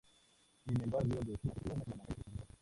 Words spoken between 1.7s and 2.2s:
una escuela en la calle